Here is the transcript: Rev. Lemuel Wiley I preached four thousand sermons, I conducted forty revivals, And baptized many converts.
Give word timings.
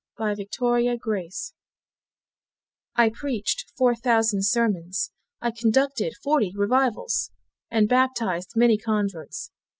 Rev. 0.17 0.39
Lemuel 0.59 0.97
Wiley 1.05 1.31
I 2.95 3.09
preached 3.11 3.71
four 3.77 3.93
thousand 3.93 4.43
sermons, 4.43 5.11
I 5.41 5.51
conducted 5.51 6.15
forty 6.23 6.51
revivals, 6.55 7.29
And 7.69 7.87
baptized 7.87 8.53
many 8.55 8.79
converts. 8.79 9.51